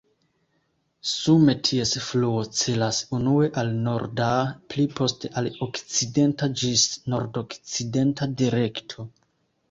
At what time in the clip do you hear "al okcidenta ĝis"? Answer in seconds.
5.41-6.87